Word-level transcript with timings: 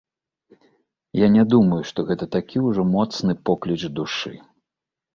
Я 1.25 1.29
не 1.35 1.43
думаю, 1.53 1.79
што 1.91 2.07
гэта 2.09 2.31
такі 2.39 2.65
ўжо 2.71 2.89
моцны 2.97 3.39
покліч 3.51 3.81
душы. 4.01 4.39